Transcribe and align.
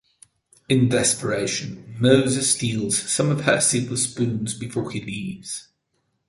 In 0.67 0.89
desperation, 0.89 1.95
Moses 1.99 2.53
steals 2.55 2.97
some 2.97 3.29
of 3.29 3.41
her 3.41 3.61
silver 3.61 3.95
spoons 3.97 4.55
before 4.55 4.89
he 4.89 4.99
leaves. 5.05 5.67